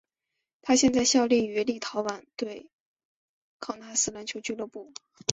[0.63, 2.71] 他现在效力于立陶宛球队
[3.59, 4.91] 考纳斯篮球俱乐部。